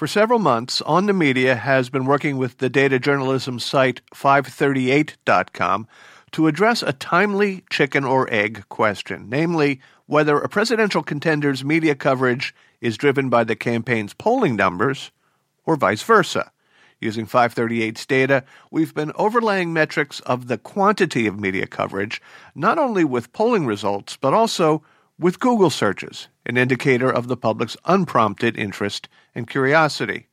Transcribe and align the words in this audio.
For 0.00 0.06
several 0.06 0.38
months, 0.38 0.80
On 0.86 1.04
the 1.04 1.12
Media 1.12 1.54
has 1.54 1.90
been 1.90 2.06
working 2.06 2.38
with 2.38 2.56
the 2.56 2.70
data 2.70 2.98
journalism 2.98 3.58
site 3.58 4.00
538.com 4.14 5.86
to 6.32 6.46
address 6.46 6.82
a 6.82 6.94
timely 6.94 7.64
chicken 7.68 8.04
or 8.04 8.26
egg 8.32 8.64
question, 8.70 9.26
namely 9.28 9.78
whether 10.06 10.38
a 10.38 10.48
presidential 10.48 11.02
contender's 11.02 11.66
media 11.66 11.94
coverage 11.94 12.54
is 12.80 12.96
driven 12.96 13.28
by 13.28 13.44
the 13.44 13.54
campaign's 13.54 14.14
polling 14.14 14.56
numbers 14.56 15.10
or 15.66 15.76
vice 15.76 16.02
versa. 16.02 16.50
Using 16.98 17.26
538's 17.26 18.06
data, 18.06 18.44
we've 18.70 18.94
been 18.94 19.12
overlaying 19.16 19.74
metrics 19.74 20.20
of 20.20 20.48
the 20.48 20.56
quantity 20.56 21.26
of 21.26 21.38
media 21.38 21.66
coverage, 21.66 22.22
not 22.54 22.78
only 22.78 23.04
with 23.04 23.34
polling 23.34 23.66
results, 23.66 24.16
but 24.16 24.32
also 24.32 24.82
with 25.20 25.38
Google 25.38 25.68
searches, 25.68 26.28
an 26.46 26.56
indicator 26.56 27.10
of 27.10 27.28
the 27.28 27.36
public's 27.36 27.76
unprompted 27.84 28.56
interest 28.58 29.06
and 29.34 29.46
curiosity. 29.48 30.28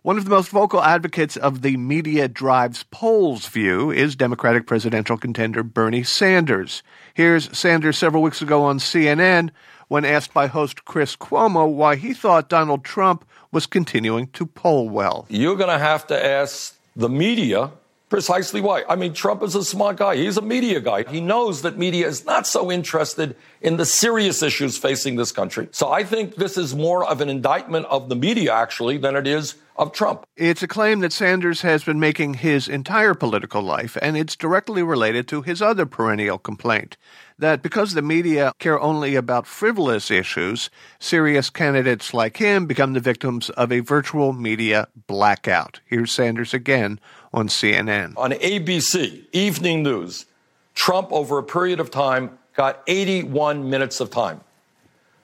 One 0.00 0.16
of 0.16 0.24
the 0.24 0.30
most 0.30 0.48
vocal 0.48 0.82
advocates 0.82 1.36
of 1.36 1.60
the 1.60 1.76
media 1.76 2.26
drives 2.26 2.84
polls 2.90 3.46
view 3.46 3.90
is 3.90 4.16
Democratic 4.16 4.66
presidential 4.66 5.18
contender 5.18 5.62
Bernie 5.62 6.02
Sanders. 6.02 6.82
Here's 7.12 7.56
Sanders 7.56 7.98
several 7.98 8.22
weeks 8.22 8.40
ago 8.40 8.64
on 8.64 8.78
CNN 8.78 9.50
when 9.88 10.06
asked 10.06 10.32
by 10.32 10.46
host 10.46 10.86
Chris 10.86 11.16
Cuomo 11.16 11.70
why 11.70 11.96
he 11.96 12.14
thought 12.14 12.48
Donald 12.48 12.82
Trump 12.82 13.26
was 13.52 13.66
continuing 13.66 14.28
to 14.28 14.46
poll 14.46 14.88
well. 14.88 15.26
You're 15.28 15.56
going 15.56 15.68
to 15.68 15.78
have 15.78 16.06
to 16.06 16.26
ask 16.26 16.78
the 16.96 17.10
media 17.10 17.70
precisely 18.14 18.60
why. 18.60 18.84
I 18.88 18.94
mean, 18.94 19.12
Trump 19.12 19.42
is 19.42 19.56
a 19.56 19.64
smart 19.64 19.96
guy. 19.96 20.14
He's 20.14 20.36
a 20.36 20.40
media 20.40 20.78
guy. 20.78 21.02
He 21.02 21.20
knows 21.20 21.62
that 21.62 21.76
media 21.76 22.06
is 22.06 22.24
not 22.24 22.46
so 22.46 22.70
interested 22.70 23.34
in 23.60 23.76
the 23.76 23.84
serious 23.84 24.40
issues 24.40 24.78
facing 24.78 25.16
this 25.16 25.32
country. 25.32 25.66
So 25.72 25.90
I 25.90 26.04
think 26.04 26.36
this 26.36 26.56
is 26.56 26.76
more 26.76 27.04
of 27.04 27.20
an 27.20 27.28
indictment 27.28 27.86
of 27.86 28.08
the 28.08 28.14
media, 28.14 28.54
actually, 28.54 28.98
than 28.98 29.16
it 29.16 29.26
is 29.26 29.56
of 29.76 29.92
Trump. 29.92 30.24
It's 30.36 30.62
a 30.62 30.68
claim 30.68 31.00
that 31.00 31.12
Sanders 31.12 31.62
has 31.62 31.84
been 31.84 31.98
making 31.98 32.34
his 32.34 32.68
entire 32.68 33.14
political 33.14 33.62
life, 33.62 33.96
and 34.00 34.16
it's 34.16 34.36
directly 34.36 34.82
related 34.82 35.26
to 35.28 35.42
his 35.42 35.60
other 35.60 35.86
perennial 35.86 36.38
complaint 36.38 36.96
that 37.38 37.62
because 37.62 37.94
the 37.94 38.02
media 38.02 38.52
care 38.58 38.80
only 38.80 39.16
about 39.16 39.46
frivolous 39.46 40.10
issues, 40.10 40.70
serious 40.98 41.50
candidates 41.50 42.14
like 42.14 42.36
him 42.36 42.66
become 42.66 42.92
the 42.92 43.00
victims 43.00 43.50
of 43.50 43.72
a 43.72 43.80
virtual 43.80 44.32
media 44.32 44.86
blackout. 45.06 45.80
Here's 45.86 46.12
Sanders 46.12 46.54
again 46.54 47.00
on 47.32 47.48
CNN. 47.48 48.14
On 48.16 48.30
ABC, 48.30 49.24
evening 49.32 49.82
news, 49.82 50.26
Trump, 50.74 51.12
over 51.12 51.38
a 51.38 51.42
period 51.42 51.80
of 51.80 51.90
time, 51.90 52.38
got 52.54 52.82
81 52.86 53.68
minutes 53.68 54.00
of 54.00 54.10
time. 54.10 54.40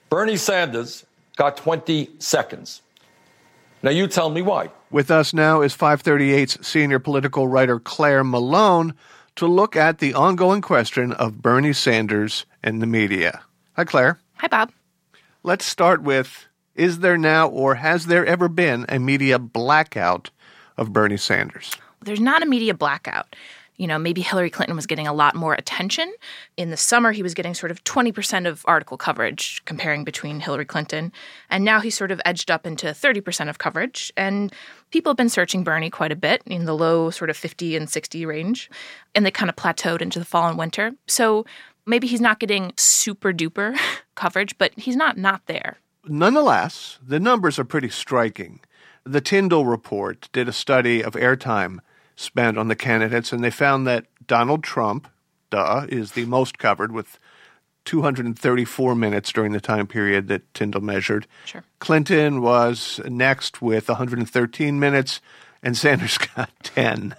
Bernie 0.09 0.35
Sanders 0.35 1.05
got 1.37 1.55
20 1.55 2.09
seconds. 2.19 2.81
Now, 3.83 3.89
you 3.89 4.07
tell 4.07 4.29
me 4.29 4.41
why. 4.43 4.69
With 4.91 5.09
us 5.09 5.33
now 5.33 5.61
is 5.61 5.75
538's 5.75 6.65
senior 6.65 6.99
political 6.99 7.47
writer 7.47 7.79
Clare 7.79 8.23
Malone 8.23 8.93
to 9.37 9.47
look 9.47 9.75
at 9.75 9.97
the 9.97 10.13
ongoing 10.13 10.61
question 10.61 11.13
of 11.13 11.41
Bernie 11.41 11.73
Sanders 11.73 12.45
and 12.61 12.81
the 12.81 12.85
media. 12.85 13.41
Hi, 13.73 13.83
Clare. 13.83 14.19
Hi, 14.35 14.47
Bob. 14.47 14.71
Let's 15.43 15.65
start 15.65 16.03
with 16.03 16.45
Is 16.75 16.99
there 16.99 17.17
now 17.17 17.47
or 17.47 17.75
has 17.75 18.05
there 18.05 18.25
ever 18.25 18.47
been 18.47 18.85
a 18.87 18.99
media 18.99 19.39
blackout 19.39 20.29
of 20.77 20.93
Bernie 20.93 21.17
Sanders? 21.17 21.75
There's 22.01 22.19
not 22.19 22.43
a 22.43 22.45
media 22.45 22.73
blackout 22.73 23.35
you 23.77 23.87
know, 23.87 23.97
maybe 23.97 24.21
Hillary 24.21 24.49
Clinton 24.49 24.75
was 24.75 24.85
getting 24.85 25.07
a 25.07 25.13
lot 25.13 25.35
more 25.35 25.53
attention. 25.53 26.13
In 26.57 26.69
the 26.69 26.77
summer, 26.77 27.11
he 27.11 27.23
was 27.23 27.33
getting 27.33 27.53
sort 27.53 27.71
of 27.71 27.83
20% 27.83 28.47
of 28.47 28.63
article 28.67 28.97
coverage 28.97 29.63
comparing 29.65 30.03
between 30.03 30.39
Hillary 30.39 30.65
Clinton. 30.65 31.11
And 31.49 31.65
now 31.65 31.79
he's 31.79 31.95
sort 31.95 32.11
of 32.11 32.21
edged 32.25 32.51
up 32.51 32.67
into 32.67 32.87
30% 32.87 33.49
of 33.49 33.57
coverage. 33.57 34.11
And 34.15 34.53
people 34.91 35.09
have 35.09 35.17
been 35.17 35.29
searching 35.29 35.63
Bernie 35.63 35.89
quite 35.89 36.11
a 36.11 36.15
bit 36.15 36.43
in 36.45 36.65
the 36.65 36.75
low 36.75 37.09
sort 37.09 37.29
of 37.29 37.37
50 37.37 37.75
and 37.75 37.89
60 37.89 38.25
range. 38.25 38.69
And 39.15 39.25
they 39.25 39.31
kind 39.31 39.49
of 39.49 39.55
plateaued 39.55 40.01
into 40.01 40.19
the 40.19 40.25
fall 40.25 40.47
and 40.47 40.57
winter. 40.57 40.91
So 41.07 41.45
maybe 41.85 42.07
he's 42.07 42.21
not 42.21 42.39
getting 42.39 42.73
super 42.77 43.33
duper 43.33 43.77
coverage, 44.15 44.57
but 44.57 44.71
he's 44.77 44.95
not 44.95 45.17
not 45.17 45.45
there. 45.47 45.77
Nonetheless, 46.05 46.99
the 47.05 47.19
numbers 47.19 47.59
are 47.59 47.65
pretty 47.65 47.89
striking. 47.89 48.59
The 49.03 49.21
Tyndall 49.21 49.65
report 49.65 50.29
did 50.31 50.47
a 50.47 50.53
study 50.53 51.03
of 51.03 51.13
airtime 51.13 51.79
spent 52.21 52.57
on 52.57 52.67
the 52.67 52.75
candidates, 52.75 53.33
and 53.33 53.43
they 53.43 53.51
found 53.51 53.87
that 53.87 54.05
Donald 54.27 54.63
Trump, 54.63 55.07
duh, 55.49 55.85
is 55.89 56.11
the 56.11 56.25
most 56.25 56.57
covered 56.57 56.91
with 56.91 57.19
234 57.85 58.95
minutes 58.95 59.31
during 59.31 59.53
the 59.53 59.59
time 59.59 59.87
period 59.87 60.27
that 60.27 60.53
Tyndall 60.53 60.81
measured. 60.81 61.27
Sure. 61.45 61.63
Clinton 61.79 62.41
was 62.41 62.99
next 63.05 63.61
with 63.61 63.89
113 63.89 64.79
minutes, 64.79 65.19
and 65.63 65.75
Sanders 65.75 66.17
got 66.35 66.49
10. 66.63 67.15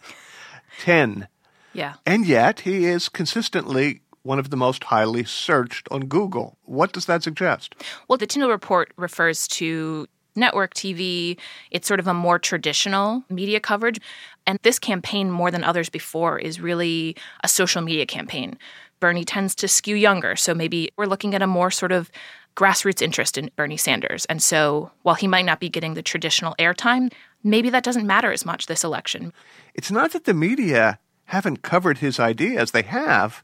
10. 0.80 1.28
Yeah. 1.74 1.94
And 2.06 2.26
yet 2.26 2.60
he 2.60 2.84
is 2.86 3.08
consistently 3.08 4.02
one 4.22 4.38
of 4.38 4.50
the 4.50 4.56
most 4.56 4.84
highly 4.84 5.24
searched 5.24 5.88
on 5.90 6.06
Google. 6.06 6.56
What 6.64 6.92
does 6.92 7.06
that 7.06 7.22
suggest? 7.22 7.74
Well, 8.08 8.18
the 8.18 8.26
Tyndall 8.26 8.50
report 8.50 8.92
refers 8.96 9.48
to 9.48 10.06
network 10.34 10.74
TV. 10.74 11.38
It's 11.70 11.88
sort 11.88 12.00
of 12.00 12.06
a 12.06 12.14
more 12.14 12.38
traditional 12.38 13.24
media 13.28 13.60
coverage. 13.60 14.00
And 14.46 14.58
this 14.62 14.78
campaign, 14.78 15.30
more 15.30 15.50
than 15.50 15.64
others 15.64 15.88
before, 15.88 16.38
is 16.38 16.60
really 16.60 17.16
a 17.44 17.48
social 17.48 17.82
media 17.82 18.06
campaign. 18.06 18.58
Bernie 19.00 19.24
tends 19.24 19.54
to 19.56 19.68
skew 19.68 19.96
younger. 19.96 20.36
So 20.36 20.54
maybe 20.54 20.90
we're 20.96 21.06
looking 21.06 21.34
at 21.34 21.42
a 21.42 21.46
more 21.46 21.70
sort 21.70 21.92
of 21.92 22.10
grassroots 22.56 23.02
interest 23.02 23.38
in 23.38 23.50
Bernie 23.56 23.76
Sanders. 23.76 24.24
And 24.26 24.42
so 24.42 24.90
while 25.02 25.14
he 25.14 25.26
might 25.26 25.44
not 25.44 25.60
be 25.60 25.68
getting 25.68 25.94
the 25.94 26.02
traditional 26.02 26.54
airtime, 26.58 27.12
maybe 27.42 27.70
that 27.70 27.84
doesn't 27.84 28.06
matter 28.06 28.30
as 28.30 28.44
much 28.44 28.66
this 28.66 28.84
election. 28.84 29.32
It's 29.74 29.90
not 29.90 30.12
that 30.12 30.24
the 30.24 30.34
media 30.34 30.98
haven't 31.26 31.62
covered 31.62 31.98
his 31.98 32.20
ideas, 32.20 32.72
they 32.72 32.82
have, 32.82 33.42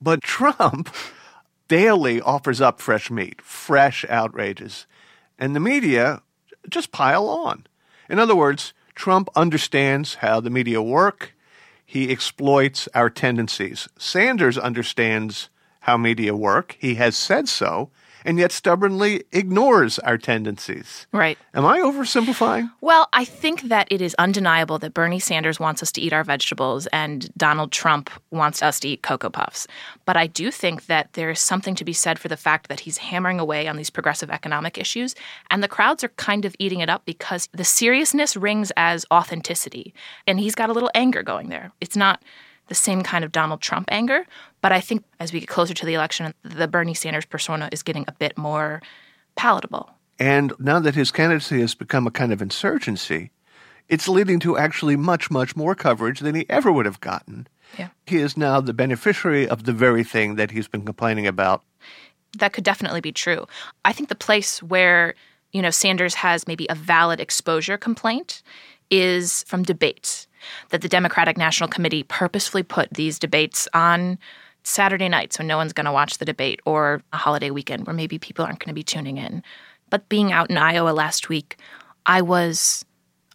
but 0.00 0.22
Trump 0.22 0.92
daily 1.68 2.20
offers 2.20 2.60
up 2.60 2.80
fresh 2.80 3.10
meat, 3.10 3.42
fresh 3.42 4.04
outrages 4.08 4.86
and 5.38 5.54
the 5.54 5.60
media 5.60 6.22
just 6.68 6.92
pile 6.92 7.28
on. 7.28 7.66
In 8.08 8.18
other 8.18 8.34
words, 8.34 8.72
Trump 8.94 9.28
understands 9.36 10.16
how 10.16 10.40
the 10.40 10.50
media 10.50 10.82
work. 10.82 11.34
He 11.84 12.10
exploits 12.10 12.88
our 12.94 13.08
tendencies. 13.08 13.88
Sanders 13.98 14.58
understands 14.58 15.48
how 15.80 15.96
media 15.96 16.34
work. 16.34 16.76
He 16.78 16.96
has 16.96 17.16
said 17.16 17.48
so 17.48 17.90
and 18.24 18.38
yet 18.38 18.52
stubbornly 18.52 19.24
ignores 19.32 19.98
our 20.00 20.18
tendencies. 20.18 21.06
Right. 21.12 21.38
Am 21.54 21.64
I 21.64 21.78
oversimplifying? 21.78 22.70
Well, 22.80 23.08
I 23.12 23.24
think 23.24 23.62
that 23.62 23.88
it 23.90 24.00
is 24.00 24.14
undeniable 24.18 24.78
that 24.78 24.94
Bernie 24.94 25.20
Sanders 25.20 25.60
wants 25.60 25.82
us 25.82 25.92
to 25.92 26.00
eat 26.00 26.12
our 26.12 26.24
vegetables 26.24 26.86
and 26.88 27.32
Donald 27.36 27.72
Trump 27.72 28.10
wants 28.30 28.62
us 28.62 28.80
to 28.80 28.88
eat 28.88 29.02
Cocoa 29.02 29.30
Puffs. 29.30 29.66
But 30.04 30.16
I 30.16 30.26
do 30.26 30.50
think 30.50 30.86
that 30.86 31.12
there's 31.14 31.40
something 31.40 31.74
to 31.74 31.84
be 31.84 31.92
said 31.92 32.18
for 32.18 32.28
the 32.28 32.36
fact 32.36 32.68
that 32.68 32.80
he's 32.80 32.98
hammering 32.98 33.40
away 33.40 33.68
on 33.68 33.76
these 33.76 33.90
progressive 33.90 34.30
economic 34.30 34.78
issues, 34.78 35.14
and 35.50 35.62
the 35.62 35.68
crowds 35.68 36.02
are 36.04 36.08
kind 36.10 36.44
of 36.44 36.54
eating 36.58 36.80
it 36.80 36.88
up 36.88 37.04
because 37.04 37.48
the 37.52 37.64
seriousness 37.64 38.36
rings 38.36 38.72
as 38.76 39.04
authenticity. 39.12 39.94
And 40.26 40.40
he's 40.40 40.54
got 40.54 40.70
a 40.70 40.72
little 40.72 40.90
anger 40.94 41.22
going 41.22 41.48
there. 41.48 41.72
It's 41.80 41.96
not 41.96 42.22
the 42.68 42.74
same 42.74 43.02
kind 43.02 43.24
of 43.24 43.32
Donald 43.32 43.60
Trump 43.60 43.88
anger. 43.90 44.24
But 44.60 44.72
I 44.72 44.80
think 44.80 45.04
as 45.20 45.32
we 45.32 45.40
get 45.40 45.48
closer 45.48 45.74
to 45.74 45.86
the 45.86 45.94
election, 45.94 46.32
the 46.42 46.68
Bernie 46.68 46.94
Sanders 46.94 47.24
persona 47.24 47.68
is 47.72 47.82
getting 47.82 48.04
a 48.06 48.12
bit 48.12 48.38
more 48.38 48.80
palatable. 49.36 49.90
And 50.18 50.52
now 50.58 50.78
that 50.80 50.94
his 50.94 51.10
candidacy 51.10 51.60
has 51.60 51.74
become 51.74 52.06
a 52.06 52.10
kind 52.10 52.32
of 52.32 52.42
insurgency, 52.42 53.30
it's 53.88 54.08
leading 54.08 54.40
to 54.40 54.58
actually 54.58 54.96
much, 54.96 55.30
much 55.30 55.56
more 55.56 55.74
coverage 55.74 56.20
than 56.20 56.34
he 56.34 56.44
ever 56.48 56.70
would 56.70 56.86
have 56.86 57.00
gotten. 57.00 57.46
Yeah. 57.78 57.88
He 58.06 58.16
is 58.16 58.36
now 58.36 58.60
the 58.60 58.72
beneficiary 58.72 59.48
of 59.48 59.64
the 59.64 59.72
very 59.72 60.04
thing 60.04 60.36
that 60.36 60.50
he's 60.50 60.68
been 60.68 60.84
complaining 60.84 61.26
about. 61.26 61.62
That 62.38 62.52
could 62.52 62.64
definitely 62.64 63.00
be 63.00 63.12
true. 63.12 63.46
I 63.84 63.92
think 63.92 64.08
the 64.08 64.14
place 64.14 64.62
where, 64.62 65.14
you 65.52 65.62
know, 65.62 65.70
Sanders 65.70 66.14
has 66.14 66.46
maybe 66.46 66.66
a 66.68 66.74
valid 66.74 67.20
exposure 67.20 67.78
complaint 67.78 68.42
is 68.90 69.44
from 69.44 69.62
debates 69.62 70.27
that 70.70 70.82
the 70.82 70.88
Democratic 70.88 71.36
National 71.36 71.68
Committee 71.68 72.02
purposefully 72.02 72.62
put 72.62 72.90
these 72.90 73.18
debates 73.18 73.68
on 73.74 74.18
Saturday 74.64 75.08
night 75.08 75.32
so 75.32 75.42
no 75.42 75.56
one's 75.56 75.72
going 75.72 75.86
to 75.86 75.92
watch 75.92 76.18
the 76.18 76.24
debate 76.24 76.60
or 76.66 77.02
a 77.12 77.16
holiday 77.16 77.50
weekend 77.50 77.86
where 77.86 77.94
maybe 77.94 78.18
people 78.18 78.44
aren't 78.44 78.58
going 78.58 78.68
to 78.68 78.74
be 78.74 78.82
tuning 78.82 79.16
in. 79.16 79.42
But 79.90 80.08
being 80.08 80.32
out 80.32 80.50
in 80.50 80.58
Iowa 80.58 80.90
last 80.90 81.28
week, 81.28 81.56
I 82.04 82.20
was 82.20 82.84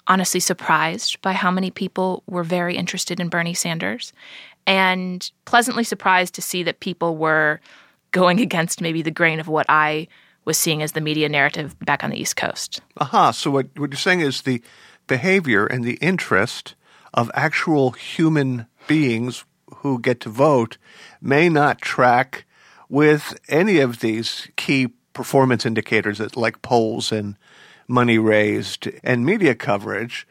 honestly 0.08 0.40
surprised 0.40 1.22
by 1.22 1.34
how 1.34 1.50
many 1.50 1.72
people 1.72 2.24
were 2.28 2.44
very 2.44 2.76
interested 2.76 3.20
in 3.20 3.30
Bernie 3.30 3.54
Sanders 3.54 4.14
and 4.68 5.30
pleasantly 5.46 5.84
surprised 5.84 6.36
to 6.36 6.42
see 6.42 6.64
that 6.64 6.80
people 6.80 7.18
were 7.18 7.60
going 8.12 8.40
against 8.48 8.82
maybe 8.82 9.02
the 9.02 9.12
grain 9.12 9.40
of 9.40 9.48
what 9.48 9.66
I 9.70 10.08
was 10.46 10.58
seeing 10.58 10.82
as 10.82 10.92
the 10.92 11.02
media 11.02 11.30
narrative 11.30 11.78
back 11.80 12.04
on 12.04 12.10
the 12.10 12.20
East 12.20 12.36
Coast. 12.36 12.82
Aha. 12.98 13.32
So 13.32 13.50
what, 13.50 13.68
what 13.78 13.92
you're 13.92 13.98
saying 13.98 14.20
is 14.20 14.42
the 14.42 14.62
behavior 15.08 15.66
and 15.66 15.84
the 15.84 15.96
interest 15.96 16.76
of 17.14 17.32
actual 17.34 17.92
human 17.92 18.66
beings 18.88 19.46
who 19.78 20.00
get 20.00 20.20
to 20.22 20.30
vote 20.30 20.78
may 21.22 21.50
not 21.50 21.82
track 21.82 22.46
with 22.90 23.40
any 23.50 23.80
of 23.80 24.00
these 24.00 24.48
key 24.56 24.88
performance 25.14 25.66
indicators 25.66 26.20
like 26.36 26.62
polls 26.62 27.12
and 27.12 27.36
money 27.88 28.18
raised 28.18 28.90
and 29.04 29.26
media 29.26 29.56
coverage, 29.56 30.28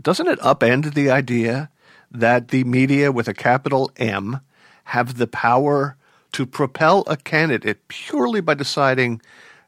doesn't 0.00 0.28
it 0.28 0.38
upend 0.40 0.94
the 0.94 1.10
idea 1.10 1.70
that 2.10 2.48
the 2.48 2.64
media 2.64 3.12
with 3.12 3.28
a 3.28 3.34
capital 3.34 3.90
M 3.96 4.40
have 4.84 5.18
the 5.18 5.26
power 5.26 5.96
to 6.32 6.46
propel 6.46 7.04
a 7.06 7.16
candidate 7.16 7.86
purely 7.88 8.40
by 8.40 8.54
deciding 8.54 9.20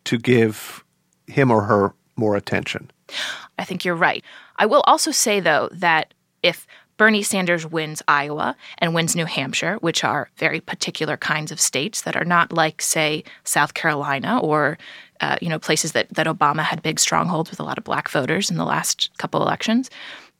to 0.04 0.18
give 0.18 0.84
him 1.26 1.50
or 1.50 1.62
her 1.62 1.94
more 2.16 2.36
attention? 2.36 2.90
I 3.58 3.64
think 3.64 3.84
you're 3.84 3.94
right. 3.94 4.24
I 4.56 4.66
will 4.66 4.82
also 4.86 5.10
say, 5.10 5.40
though, 5.40 5.68
that 5.72 6.12
if 6.46 6.66
Bernie 6.96 7.24
Sanders 7.24 7.66
wins 7.66 8.02
Iowa 8.08 8.56
and 8.78 8.94
wins 8.94 9.16
New 9.16 9.26
Hampshire, 9.26 9.74
which 9.80 10.04
are 10.04 10.30
very 10.36 10.60
particular 10.60 11.16
kinds 11.16 11.52
of 11.52 11.60
states 11.60 12.02
that 12.02 12.16
are 12.16 12.24
not 12.24 12.52
like, 12.52 12.80
say, 12.80 13.24
South 13.44 13.74
Carolina 13.74 14.38
or 14.38 14.78
uh, 15.20 15.36
you 15.40 15.48
know 15.48 15.58
places 15.58 15.92
that 15.92 16.08
that 16.10 16.26
Obama 16.26 16.62
had 16.62 16.82
big 16.82 17.00
strongholds 17.00 17.50
with 17.50 17.58
a 17.58 17.62
lot 17.62 17.78
of 17.78 17.84
black 17.84 18.08
voters 18.10 18.50
in 18.50 18.56
the 18.56 18.64
last 18.64 19.10
couple 19.18 19.42
elections. 19.42 19.90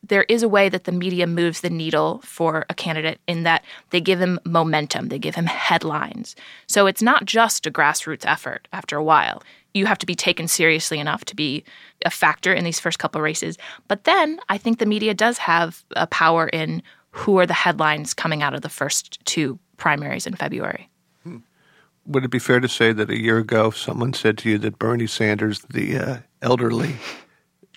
There 0.02 0.25
is 0.25 0.43
a 0.43 0.48
way 0.48 0.69
that 0.69 0.84
the 0.84 0.93
media 0.93 1.26
moves 1.26 1.60
the 1.60 1.70
needle 1.70 2.20
for 2.25 2.64
a 2.70 2.75
candidate 2.75 3.20
in 3.26 3.43
that 3.43 3.64
they 3.90 4.00
give 4.00 4.20
him 4.20 4.38
momentum, 4.44 5.08
they 5.08 5.19
give 5.19 5.34
him 5.34 5.46
headlines. 5.46 6.37
So 6.66 6.87
it's 6.87 7.02
not 7.02 7.25
just 7.25 7.66
a 7.66 7.70
grassroots 7.70 8.25
effort 8.25 8.69
after 8.72 8.96
a 8.96 9.04
while 9.04 9.43
you 9.76 9.87
have 9.87 9.98
to 9.98 10.06
be 10.06 10.14
taken 10.14 10.48
seriously 10.48 10.98
enough 10.98 11.25
to 11.26 11.37
be 11.37 11.62
a 12.04 12.10
factor 12.10 12.52
in 12.52 12.64
these 12.64 12.81
first 12.81 12.98
couple 12.98 13.20
races. 13.20 13.58
But 13.88 14.04
then 14.04 14.40
I 14.48 14.58
think 14.58 14.78
the 14.78 14.87
media 14.87 15.12
does 15.12 15.38
have 15.38 15.84
a 15.94 16.06
power 16.06 16.49
in 16.49 16.82
who 17.10 17.38
are 17.38 17.46
the 17.46 17.54
headlines 17.54 18.14
coming 18.14 18.42
out 18.42 18.54
of 18.54 18.62
the 18.62 18.69
first 18.69 19.25
two 19.26 19.58
primaries 19.76 20.26
in 20.26 20.34
February. 20.34 20.88
Would 22.06 22.25
it 22.25 22.31
be 22.31 22.38
fair 22.38 22.60
to 22.60 22.69
say 22.69 22.92
that 22.92 23.10
a 23.10 23.20
year 23.20 23.38
ago 23.38 23.70
someone 23.70 24.12
said 24.14 24.38
to 24.38 24.50
you 24.50 24.58
that 24.58 24.78
Bernie 24.78 25.08
Sanders, 25.08 25.60
the 25.69 25.99
uh, 25.99 26.16
elderly 26.40 26.96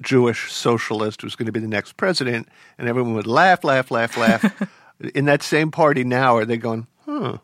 Jewish 0.02 0.52
socialist, 0.52 1.24
was 1.24 1.36
going 1.36 1.48
to 1.48 1.52
be 1.52 1.60
the 1.60 1.68
next 1.68 1.98
president, 1.98 2.48
and 2.78 2.88
everyone 2.88 3.14
would 3.14 3.28
laugh, 3.28 3.64
laugh, 3.64 3.92
laugh, 3.92 4.18
laugh? 4.18 4.70
in 5.16 5.26
that 5.26 5.44
same 5.44 5.72
party 5.72 6.04
now, 6.04 6.38
are 6.38 6.46
they 6.46 6.58
going, 6.58 6.88
huh? 7.06 7.38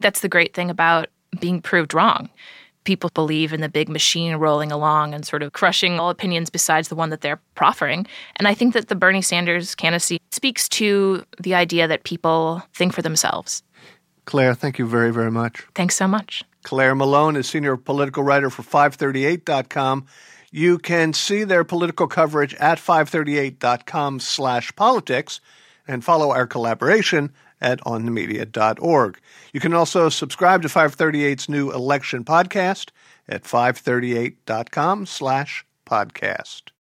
That's 0.00 0.20
the 0.20 0.28
great 0.28 0.54
thing 0.54 0.70
about 0.70 1.08
being 1.40 1.62
proved 1.62 1.94
wrong 1.94 2.30
people 2.84 3.10
believe 3.14 3.52
in 3.52 3.60
the 3.60 3.68
big 3.68 3.88
machine 3.88 4.36
rolling 4.36 4.70
along 4.70 5.14
and 5.14 5.26
sort 5.26 5.42
of 5.42 5.52
crushing 5.52 5.98
all 5.98 6.10
opinions 6.10 6.50
besides 6.50 6.88
the 6.88 6.94
one 6.94 7.10
that 7.10 7.22
they're 7.22 7.40
proffering. 7.54 8.06
And 8.36 8.46
I 8.46 8.54
think 8.54 8.74
that 8.74 8.88
the 8.88 8.94
Bernie 8.94 9.22
Sanders 9.22 9.74
candidacy 9.74 10.20
speaks 10.30 10.68
to 10.70 11.24
the 11.40 11.54
idea 11.54 11.88
that 11.88 12.04
people 12.04 12.62
think 12.74 12.92
for 12.92 13.02
themselves. 13.02 13.62
Clare, 14.26 14.54
thank 14.54 14.78
you 14.78 14.86
very, 14.86 15.12
very 15.12 15.30
much. 15.30 15.66
Thanks 15.74 15.96
so 15.96 16.06
much. 16.06 16.44
Clare 16.62 16.94
Malone 16.94 17.36
is 17.36 17.48
senior 17.48 17.76
political 17.76 18.22
writer 18.22 18.48
for 18.48 18.62
538.com. 18.62 20.06
You 20.56 20.78
can 20.78 21.14
see 21.14 21.42
their 21.42 21.64
political 21.64 22.06
coverage 22.06 22.54
at 22.54 22.78
538.com 22.78 24.20
slash 24.20 24.76
politics 24.76 25.40
and 25.88 26.04
follow 26.04 26.30
our 26.30 26.46
collaboration 26.46 27.32
at 27.60 27.80
onthemedia.org. 27.80 29.18
You 29.52 29.58
can 29.58 29.74
also 29.74 30.08
subscribe 30.08 30.62
to 30.62 30.68
538's 30.68 31.48
new 31.48 31.72
election 31.72 32.22
podcast 32.22 32.90
at 33.28 33.42
538.com 33.42 35.06
slash 35.06 35.66
podcast. 35.84 36.70